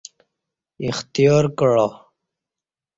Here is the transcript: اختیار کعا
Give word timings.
اختیار 0.87 1.45
کعا 1.57 1.87